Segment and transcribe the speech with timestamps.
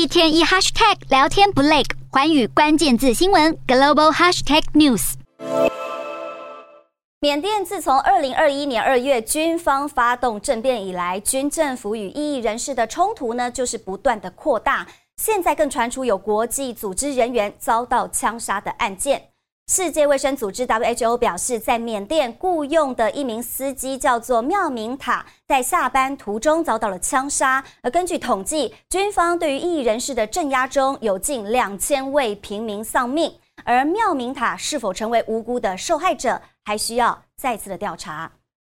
[0.00, 5.12] 一天一 hashtag 聊天不累，寰宇关键字新闻 global hashtag news。
[7.20, 14.86] 缅甸自从二零二一年二月军方发动政变以来，军政府与异议人士的冲突呢，就是不断的扩大。
[15.18, 19.22] 现在更传出有国际组织人员遭到枪杀的案件。
[19.72, 27.62] 世界卫生组织 WHO 表示，在缅甸雇佣的一名司机叫做妙明塔，在下班途中遭到了枪杀。
[27.80, 33.32] 而根据统计，军方对于异议人士的镇压中有近两千位平民丧命。
[33.62, 38.32] 而妙明塔是否成为无辜的受害者，还需要再次的调查。